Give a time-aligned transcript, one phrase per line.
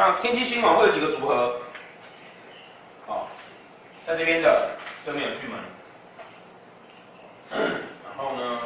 [0.00, 1.60] 那天机星网会有几个组合？
[3.06, 3.26] 哦，
[4.06, 4.70] 在这边的
[5.04, 5.60] 这边有巨门，
[7.50, 8.60] 然后呢，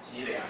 [0.00, 0.40] 机梁。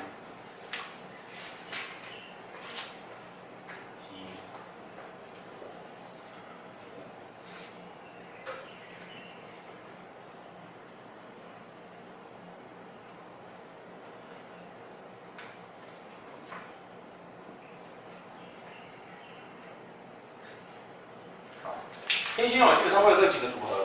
[22.35, 23.85] 天星哦，基本上会有这几个组合，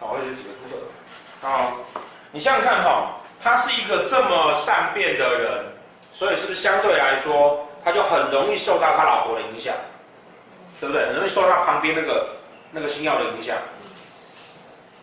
[0.00, 1.48] 好，会有几个组合。
[1.48, 1.72] 好，
[2.32, 3.10] 你想想看哈，
[3.42, 5.64] 他是一个这么善变的人，
[6.14, 9.74] 所以是不是相对来说，他就很容易受到他老婆的影响，
[10.80, 11.04] 对不对？
[11.06, 12.26] 很容易受到旁边那个
[12.70, 13.54] 那个星曜的影响。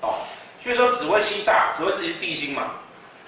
[0.01, 0.15] 哦，
[0.63, 2.71] 所以说紫微七煞，紫微自己是地星嘛，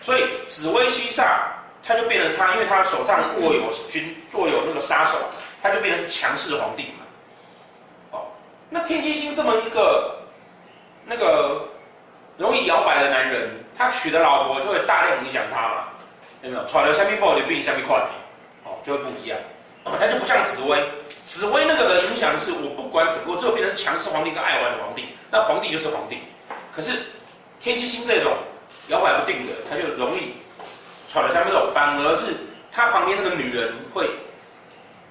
[0.02, 1.38] 所以紫微七煞，
[1.84, 5.20] 他就变成他，因为他手上握有军，握有那个杀手，
[5.62, 7.05] 他就变成是强势皇帝嘛。
[8.76, 10.18] 那天机星这么一个
[11.06, 11.62] 那个
[12.38, 15.84] 容易摇摆的男人，他娶的老婆就会大量影响他嘛？
[16.42, 16.66] 有没有？
[16.66, 17.96] 娶了下面爆的病，下面快
[18.66, 19.40] 哦，就会不一样。
[19.98, 20.84] 他就不像紫薇，
[21.24, 26.20] 紫薇那个的影响是我不管怎么，我最后变成是强势皇帝跟爱玩的皇帝，那皇帝就是皇帝。
[26.76, 26.92] 可是
[27.62, 28.34] 天机星这种
[28.90, 30.36] 摇摆不定的，他就容易
[31.08, 32.34] 喘了下面这种，反而是
[32.74, 34.10] 他旁边那个女人会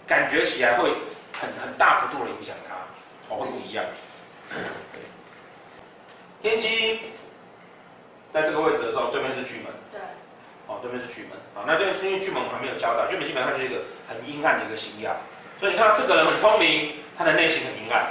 [0.07, 0.91] 感觉起来会
[1.41, 2.55] 很很大幅度的影响。
[3.29, 3.85] 哦，会不一样。
[6.43, 7.01] 天机
[8.31, 9.73] 在这个位置的时候，对面是巨门。
[9.91, 10.01] 对。
[10.67, 11.33] 哦，对面是巨门。
[11.57, 15.17] 啊，那这个是因为巨门还没有交代，巨门基本上就是一个很阴暗的一个星曜。
[15.59, 18.05] 所以你看，这个人很聪明，他的内心很阴暗，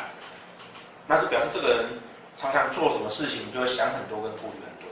[1.06, 2.00] 那是表示这个人
[2.38, 4.90] 常常做什么事情就会想很多跟顾虑很多。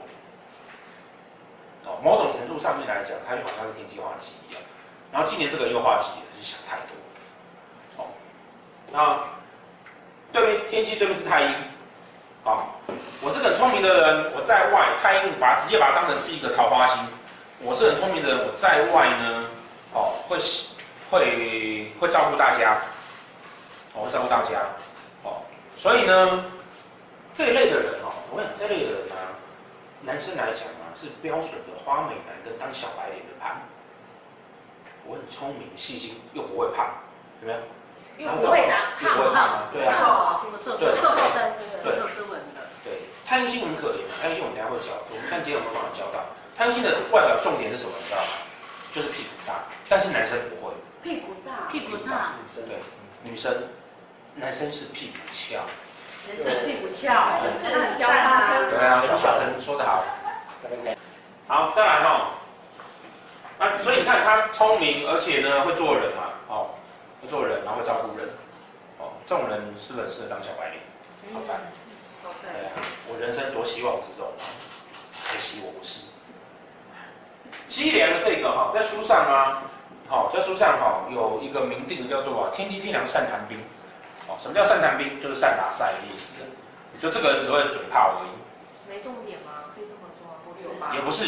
[1.91, 4.61] 哦，某种程度上面来讲，他就好像是天机化忌一样。
[5.11, 6.07] 然后今年这个人又化忌，
[6.37, 8.03] 就是想太多。
[8.03, 8.07] 哦，
[8.93, 9.40] 那。
[10.31, 11.55] 对面天机对面是太阴，
[12.43, 12.79] 好，
[13.21, 17.03] 我是很聪明的人，我在外太阴把直接把它当成是一个桃花星。
[17.59, 19.45] 我是很聪明的人，我在外呢，
[19.93, 20.37] 哦，会
[21.11, 22.79] 会会照顾大家，
[23.93, 24.63] 我会照顾大家，
[25.23, 25.43] 哦，
[25.77, 26.43] 所以呢，
[27.33, 29.15] 这一类的人哦，我跟你讲，这类的人呢，
[30.01, 33.61] 男生来讲啊，是标准的花美男跟当小白脸的盘。
[35.05, 36.87] 我很聪明细心又不会胖，
[37.41, 37.59] 有没有？
[38.17, 42.61] 又不会长胖胖，对啊，瘦啊，瘦瘦瘦瘦的，瘦瘦斯文的。
[42.83, 42.93] 对，
[43.25, 46.23] 太阴星很可怜，太阴星我们等下会教，我们看今天有没有办法教到。
[46.57, 47.91] 太阴星的外表重点是什么？
[47.97, 48.31] 你知道吗？
[48.91, 49.53] 就是屁股大，
[49.87, 50.73] 但是男生不会。
[51.01, 52.35] 屁股大，屁股大。
[52.37, 52.77] 女生对，
[53.23, 53.53] 女生，
[54.35, 55.57] 男生是屁股翘。
[56.27, 58.69] 男生屁股翘，就是很飘大声。
[58.69, 60.03] 对啊，小声说得好。
[61.47, 62.31] 好，再来哈。
[63.57, 66.69] 那所以你看他聪明，而且呢会做人嘛，哦。
[67.21, 68.27] 会做人，然后会照顾人，
[68.97, 70.79] 哦，这种人是不是很适合当小白领？
[71.31, 71.61] 超赞，
[72.23, 72.49] 超赞。
[72.51, 74.33] 对啊，我人生多希望我是这种，
[75.29, 76.09] 可惜我不是。
[77.67, 79.63] 机梁的这个哈，在书上啊，
[80.09, 83.57] 好，在书上哈有一个明定叫做啊，天机天良善谈兵。
[84.27, 85.21] 哦，什么叫善谈兵？
[85.21, 86.41] 就是善打善的意思。
[86.99, 88.33] 就这个人只会嘴炮而已。
[88.89, 89.71] 没重点吗？
[89.75, 90.35] 可以这么说？
[90.93, 91.25] 也不是，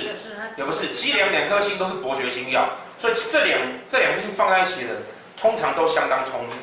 [0.58, 0.94] 也不是。
[0.94, 2.68] 机梁两颗星都是博学星耀，
[3.00, 4.96] 所以这两这两颗星放在一起的。
[5.38, 6.58] 通常都相当聪明，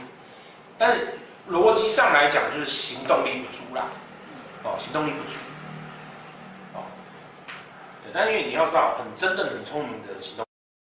[0.78, 1.18] 但是
[1.50, 3.84] 逻辑上来讲，就是行动力不足啦。
[4.62, 5.36] 哦，行动力不足。
[6.74, 6.84] 哦，
[8.04, 10.46] 对，但因为你要知道，很真正很聪明的行动。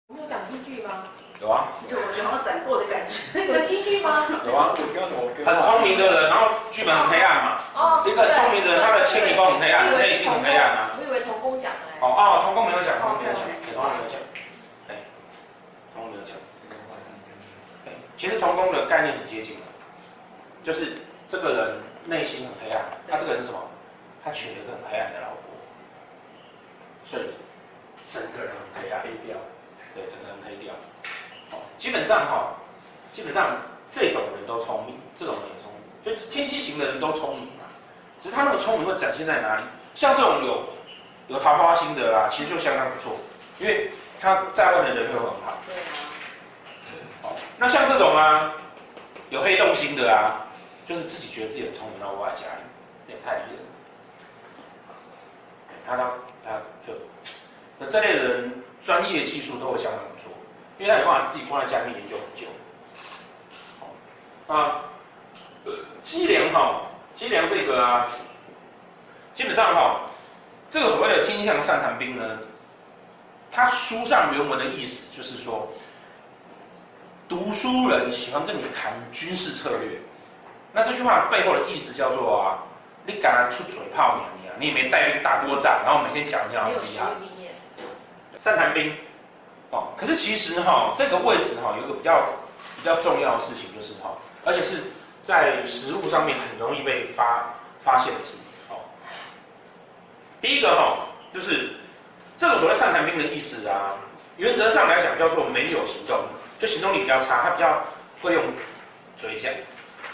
[0.08, 1.04] 我们有讲金句吗？
[1.40, 1.72] 有啊。
[1.88, 3.16] 就我觉得好像闪过的感觉。
[3.46, 4.22] 有金句吗？
[4.44, 4.74] 有啊。
[4.76, 7.58] 很聪明的人，然后剧本很黑暗嘛。
[7.74, 8.04] 哦。
[8.06, 10.90] 一个很聪明的人，他的迁移宫很黑暗，内心很黑暗啊。
[10.98, 11.78] 我以为童工讲的。
[12.02, 13.42] 哦哦，童工没有讲，童工没有讲，
[13.72, 14.19] 童工没有讲。
[18.20, 19.56] 其实同工的概念很接近，
[20.62, 23.58] 就是这个人内心很黑暗，那这个人是什么？
[24.22, 25.56] 他娶了一个很黑暗的老婆，
[27.06, 27.22] 所以
[28.06, 29.38] 整个人很黑暗，黑掉，
[29.94, 30.74] 对，整个人黑掉。
[31.78, 32.56] 基本上哈，
[33.14, 33.56] 基本上
[33.90, 37.64] 这种人都聪明，这种人也聪明，就天机型的人都聪明啊。
[38.20, 39.62] 只是他那么聪明会展现在哪里？
[39.94, 40.68] 像这种有
[41.28, 43.16] 有桃花心的啊，其实就相当不错，
[43.58, 43.90] 因为
[44.20, 45.56] 他在外的人缘很好。
[47.62, 48.54] 那像这种啊，
[49.28, 50.48] 有黑洞心的啊，
[50.86, 52.46] 就是自己觉得自己很聪明，然后外加
[53.06, 53.62] 也太厉害。
[55.86, 56.10] 他他
[56.42, 56.52] 他
[56.86, 56.94] 就
[57.78, 58.50] 那这类人，
[58.82, 60.32] 专业技术都会相当不错，
[60.78, 62.46] 因为他有办法自己关在家里面研究很久。
[64.54, 64.80] 啊，
[66.02, 66.80] 机梁哈，
[67.14, 68.08] 机梁这个啊，
[69.34, 70.00] 基本上哈，
[70.70, 72.38] 这个所谓的天机天梁善谈兵呢，
[73.52, 75.70] 他书上原文的意思就是说。
[77.30, 80.00] 读书人喜欢跟你谈军事策略。
[80.72, 82.58] 那这句话背后的意思叫做啊，
[83.06, 87.06] 你敢来出嘴炮你啊，你也没带兵打过仗，然后每天讲你好厉害。
[88.40, 88.92] 善谈兵，
[89.70, 92.20] 哦，可是其实哈，这个位置哈，有一个比较
[92.76, 94.10] 比较重要的事情就是哈，
[94.44, 94.82] 而且是
[95.22, 98.40] 在实物上面很容易被发发现的事情。
[98.70, 98.82] 哦，
[100.40, 101.76] 第一个哈，就是
[102.36, 103.94] 这个所谓善谈兵的意思啊，
[104.36, 106.18] 原则上来讲叫做没有行动，
[106.60, 107.82] 就行动力比较差，他比较
[108.22, 108.44] 会用
[109.16, 109.50] 嘴讲。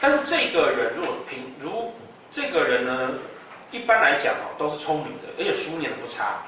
[0.01, 1.93] 但是这个人如果平如
[2.31, 3.11] 这个人呢，
[3.73, 6.43] 一般来讲哦，都是聪明的，而且书念的不差，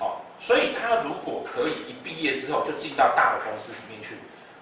[0.00, 4.16] 哦，所以他如果可以一毕业之后就进到大的公司里面去，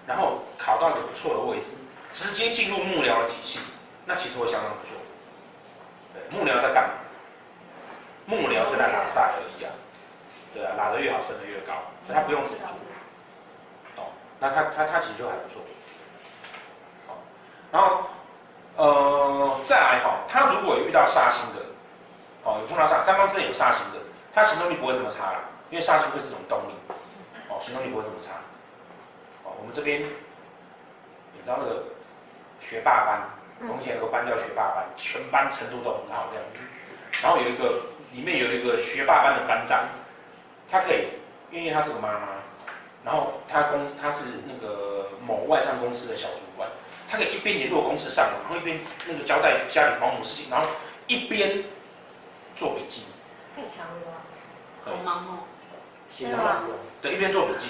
[0.07, 1.73] 然后考到一个不错的位置，
[2.13, 3.61] 直接进入幕僚的体系，
[4.05, 5.01] 那其实会相当不错。
[6.13, 6.91] 对，幕僚在干嘛？
[8.27, 9.71] 幕僚就在拉赛而已啊，
[10.53, 11.75] 对啊，拉得越好，升得越高，
[12.07, 12.69] 所以他不用自己做。
[12.71, 12.77] 哦，
[14.41, 15.63] 那他他他其实就还不错。
[17.73, 18.07] 然后，
[18.77, 21.61] 呃，再来哈，他如果有遇到煞星的，
[22.45, 23.99] 哦，有碰到煞，三方四正有煞星的，
[24.33, 25.41] 他行动力不会这么差了，
[25.71, 26.75] 因为煞星会是一种动力，
[27.49, 28.31] 哦，行动力不会这么差。
[29.43, 31.83] 哦，我们这边，你知道那个
[32.61, 33.23] 学霸班，
[33.67, 36.59] 从前有个班叫学霸班，全班程度都很好这样子。
[37.23, 37.83] 然后有一个
[38.13, 39.85] 里面有一个学霸班的班长，
[40.71, 41.09] 他可以，
[41.51, 42.34] 因为他是个妈妈，
[43.05, 46.69] 然后他公他是那个某外商公司的小主管。
[47.07, 50.67] 他可以一边联络公司上，然后一边那个交代家里保姆事情，然后
[51.07, 51.63] 一边
[52.57, 53.03] 做笔记。
[53.55, 54.25] 太强了吧？
[54.85, 55.39] 好忙哦。
[56.11, 56.63] 是吗？
[57.03, 57.69] 对，一边做笔记，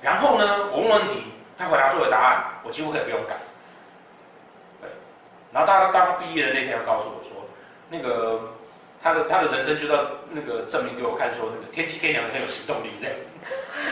[0.00, 1.24] 然后呢，我问问题，
[1.58, 3.36] 他回答出的答案，我几乎可以不用改。
[4.80, 4.88] 对，
[5.52, 7.44] 然后当当他毕业的那天，要告诉我说，
[7.88, 8.54] 那个
[9.02, 13.30] 他的他的人生就要那个证明给我看，说那个天气天梁很有行动力这样子。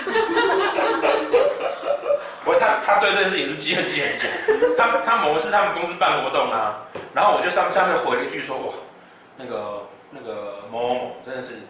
[2.44, 4.26] 我他他对这件事也是记恨记很久。
[4.76, 8.74] 他他某一次他们公司办活动啊，然后我就上上面回了一句说哇，
[9.36, 11.60] 那个那个某某某真的是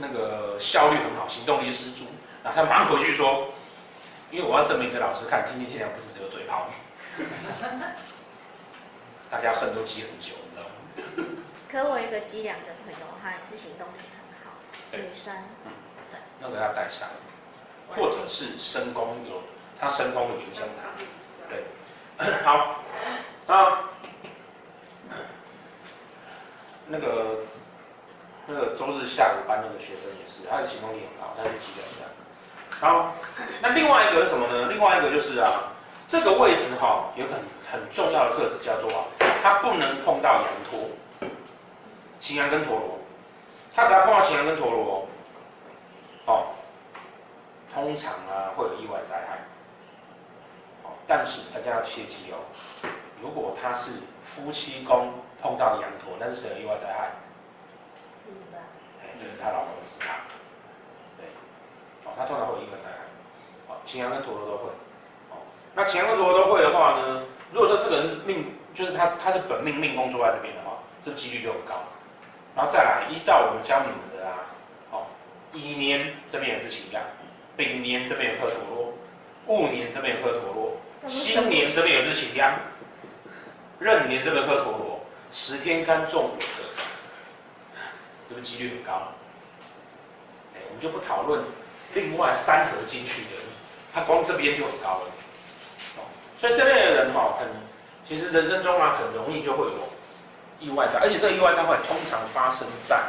[0.00, 2.06] 那个效率很好，行动力十足。
[2.42, 3.52] 然后他马上回去说，
[4.30, 6.66] 因为我要证明给老师看，天气天梁不是只有嘴炮。
[9.30, 10.70] 大家恨都记很久，你知道吗？
[11.70, 14.58] 可我有一个脊梁的朋友，他也是行动力很好，
[14.90, 15.32] 女生，
[15.64, 15.70] 嗯，
[16.10, 17.08] 对，那个要带上。
[17.94, 19.42] 或者是身宫有，
[19.80, 20.90] 他身宫有影响他，
[21.48, 21.64] 对，
[22.44, 22.76] 好，
[23.48, 23.78] 那，
[26.86, 27.38] 那个
[28.46, 32.06] 那个周日下午班那个学生也是，他的行动力很高，他是基本上，
[32.80, 33.14] 好，
[33.60, 34.68] 那另外一个是什么呢？
[34.68, 35.72] 另外一个就是啊，
[36.08, 37.34] 这个位置哈有很
[37.72, 39.04] 很重要的特质叫做啊，
[39.42, 40.78] 他不能碰到羊陀，
[42.30, 42.96] 擎羊跟陀螺，
[43.74, 45.04] 他只要碰到擎羊跟陀螺，
[46.26, 46.46] 哦。
[47.74, 49.38] 通常啊会有意外灾害，
[50.84, 52.38] 哦但是大家要切记哦，
[53.20, 53.90] 如果他是
[54.22, 57.10] 夫妻宫碰到羊驼，那是谁的意外灾害？
[58.28, 58.32] 嗯，
[59.20, 60.14] 就是他老婆不是他，
[61.18, 61.26] 对，
[62.04, 64.70] 哦，他通常会有意外灾害，哦，擎羊跟陀螺都会，
[65.30, 65.42] 哦，
[65.74, 71.74] 那擎羊跟陀螺都会的话呢，如果说这个人是命，就是他他的本命命宫坐在这边的话，这几率就很高，
[72.54, 74.34] 然后再来依照我们教你们的啊，
[74.90, 75.06] 哦，
[75.52, 77.02] 乙年这边也是擎羊。
[77.56, 78.94] 丙年这边有颗陀罗，
[79.46, 82.58] 戊年这边有颗陀罗，辛年这边也是擎羊，
[83.80, 86.82] 壬年这边颗陀螺，十天干中午的，
[88.30, 89.08] 这个几率很高。
[90.54, 91.44] 哎，我们就不讨论
[91.92, 93.42] 另外三合进去的，
[93.92, 95.10] 他光这边就很高了。
[95.98, 96.00] 哦，
[96.40, 97.46] 所以这类的人哈，很，
[98.06, 99.88] 其实人生中啊，很容易就会有
[100.60, 103.00] 意外灾，而且这个意外灾会通常发生在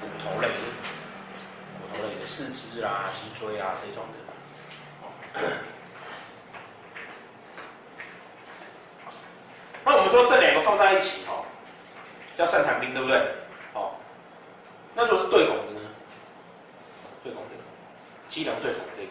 [0.00, 0.54] 骨头类的。
[1.92, 4.18] 类的四肢啊、脊椎啊这种的。
[9.84, 11.44] 那我们说这两个放在一起哦，
[12.36, 13.18] 叫善谈兵，对不对？
[13.74, 13.92] 哦，
[14.94, 15.80] 那如果是对拱的呢？
[17.22, 17.56] 对拱的，
[18.28, 19.10] 机梁对拱这个，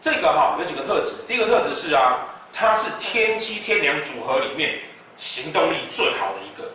[0.00, 1.12] 这个哈有几个特质。
[1.28, 4.80] 第一个特质是啊，它是天机天梁组合里面
[5.18, 6.72] 行动力最好的一个，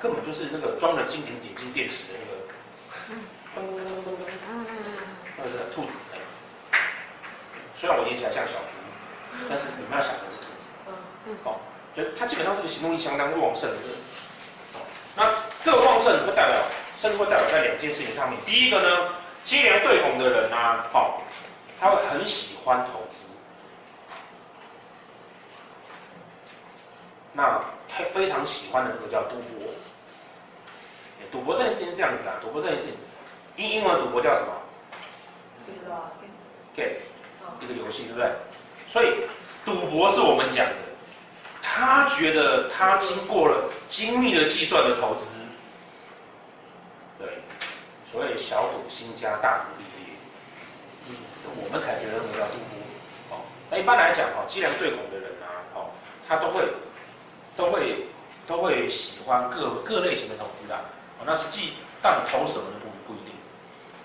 [0.00, 2.32] 根本就是那个装了金顶点金电池的那个。
[3.10, 4.64] 嗯嗯
[5.36, 5.98] 那个是兔子，
[7.74, 8.74] 虽然我演起来像小猪，
[9.48, 10.70] 但是你们要想的是兔子。
[11.26, 11.60] 嗯好，
[11.94, 13.84] 就它基本上是个行动力相当旺盛的人。
[15.16, 15.24] 那
[15.64, 16.62] 这个旺盛会代表，
[16.96, 18.40] 甚至会代表在两件事情上面。
[18.44, 19.10] 第一个呢，
[19.44, 21.22] 机梁对红的人啊，好，
[21.80, 23.28] 他会很喜欢投资。
[27.32, 29.72] 那他非常喜欢的那个叫赌博。
[31.30, 32.94] 赌博这件事情是这样子啊，赌博这件事情。
[33.56, 34.48] 英英文赌博叫什么？
[35.66, 36.12] 不知道。
[36.76, 36.96] Game。
[37.60, 38.30] 一个游戏，对不对？
[38.86, 39.26] 所以
[39.64, 40.74] 赌博是我们讲的，
[41.60, 45.40] 他觉得他经过了精密的计算的投资，
[47.18, 47.26] 对，
[48.12, 50.16] 所以小赌新家，大赌立业，
[51.08, 51.16] 嗯，
[51.64, 53.36] 我们才觉得那个叫赌博。
[53.36, 55.90] 哦，那一般来讲，哦，既然对赌的人啊，哦，
[56.28, 56.62] 他都会
[57.56, 58.06] 都会
[58.46, 60.78] 都会喜欢各各类型的投资啊。
[61.18, 63.34] 哦，那实际到底投什么的不不一定。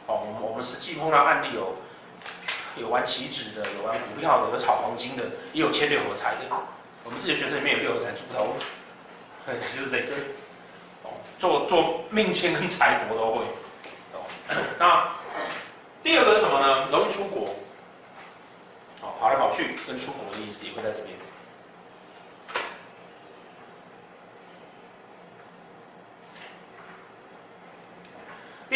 [0.07, 1.75] 哦，我们我们实际碰到案例有
[2.77, 6.39] 有玩期指的，有玩股票的，有炒黄金的，也有签六合彩的。
[7.03, 8.55] 我们自己学生里面有六合彩主头，
[9.45, 10.15] 对，就是这个。
[11.03, 13.43] 哦，做做命签跟财帛都会。
[14.13, 14.23] 哦，
[14.79, 15.11] 那
[16.01, 16.87] 第二个是什么呢？
[16.91, 17.55] 容易出国。
[19.01, 21.09] 哦，跑来跑去跟出国的意思也会在这边。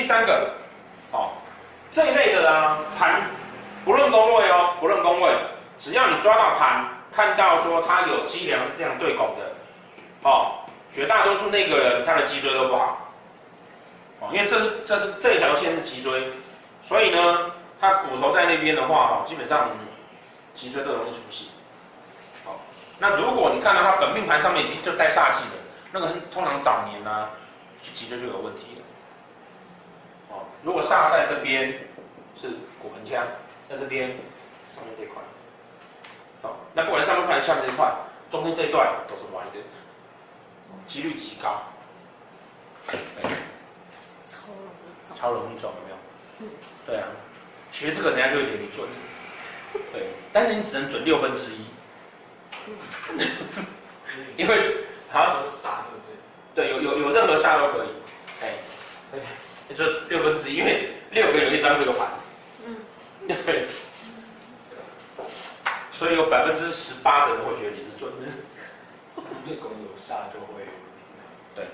[0.08, 0.50] 三个，
[1.12, 1.32] 哦，
[1.92, 3.24] 这一类的呢，盘
[3.84, 5.36] 不论宫位哦，不论宫位，
[5.78, 9.52] 只要你抓到盘，看到说他有脊梁是这样对拱的，
[10.24, 13.12] 哦，绝大多数那个人他的脊椎都不好，
[14.22, 16.32] 哦，因为这是这是这条线是脊椎，
[16.82, 19.72] 所以呢，他骨头在那边的话，哈，基本上
[20.56, 21.48] 脊椎都容易出事，
[22.46, 22.56] 哦，
[22.98, 25.58] 那如果你看到他本命盘上面已经就带煞气的，
[25.92, 27.28] 那个通常早年呢、
[27.94, 28.77] 脊椎就有问题。
[30.64, 31.80] 如果煞在这边
[32.36, 32.50] 是
[32.82, 33.26] 骨盆腔，
[33.70, 34.10] 在这边
[34.74, 35.22] 上面这块，
[36.42, 37.92] 好，那不管上面这块还是下面这块，
[38.30, 39.60] 中间这一段都是歪的，
[40.88, 41.64] 几率极高。
[44.26, 45.18] 超容易中。
[45.18, 45.98] 超容易中，有没有？
[46.40, 46.50] 嗯。
[46.86, 47.08] 对啊，
[47.72, 48.88] 学这个人家就会觉得你准。
[49.94, 51.66] 对，但是你只能准六分之一。
[52.68, 53.20] 嗯、
[54.38, 56.12] 因为好像是不是？
[56.56, 57.90] 对，有有有任何下都可以。
[58.42, 58.54] 哎，
[59.12, 59.22] 对。
[59.70, 62.08] 也就六分之一，因为六个有一张这个盘，
[62.66, 62.76] 嗯，
[63.46, 63.68] 对，
[65.92, 68.28] 所以有百分之十八的人会觉得你是准的。
[69.46, 70.64] 命宫有煞就会，
[71.56, 71.66] 对，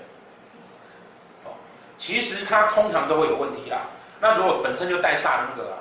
[1.44, 1.54] 哦，
[1.98, 3.88] 其实它通常都会有问题啦。
[4.20, 5.78] 那如果本身就带煞的那个啊。